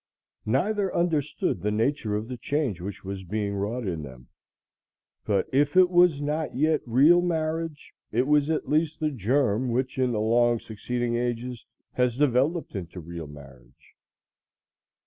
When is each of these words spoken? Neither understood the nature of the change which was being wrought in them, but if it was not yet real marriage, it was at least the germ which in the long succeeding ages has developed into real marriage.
Neither 0.47 0.91
understood 0.95 1.61
the 1.61 1.69
nature 1.69 2.15
of 2.15 2.27
the 2.27 2.35
change 2.37 2.81
which 2.81 3.05
was 3.05 3.23
being 3.23 3.53
wrought 3.53 3.85
in 3.85 4.01
them, 4.01 4.29
but 5.25 5.47
if 5.53 5.77
it 5.77 5.91
was 5.91 6.19
not 6.23 6.55
yet 6.55 6.81
real 6.87 7.21
marriage, 7.21 7.93
it 8.11 8.25
was 8.25 8.49
at 8.49 8.67
least 8.67 8.99
the 8.99 9.11
germ 9.11 9.69
which 9.69 9.99
in 9.99 10.11
the 10.11 10.19
long 10.19 10.59
succeeding 10.59 11.17
ages 11.17 11.67
has 11.93 12.17
developed 12.17 12.73
into 12.73 12.99
real 12.99 13.27
marriage. 13.27 13.93